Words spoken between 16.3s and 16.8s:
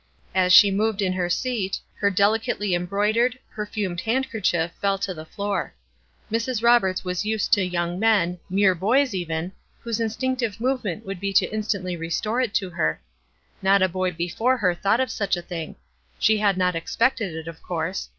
had not